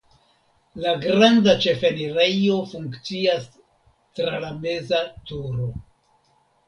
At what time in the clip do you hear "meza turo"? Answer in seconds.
4.65-5.69